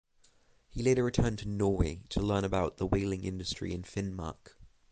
He 0.71 0.81
later 0.81 1.03
returned 1.03 1.37
to 1.37 1.47
Norway 1.47 2.01
to 2.09 2.21
learn 2.21 2.43
about 2.43 2.77
the 2.77 2.87
whaling 2.87 3.23
industry 3.23 3.71
in 3.71 3.83
Finnmark. 3.83 4.55